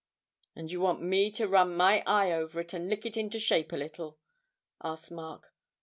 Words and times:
'And 0.55 0.71
you 0.71 0.81
want 0.81 1.03
me 1.03 1.29
to 1.29 1.47
run 1.47 1.75
my 1.75 2.01
eye 2.07 2.31
over 2.31 2.59
it 2.59 2.73
and 2.73 2.89
lick 2.89 3.05
it 3.05 3.17
into 3.17 3.37
shape 3.37 3.71
a 3.71 3.75
little?' 3.77 4.17
asked 4.83 5.11
Mark. 5.11 5.53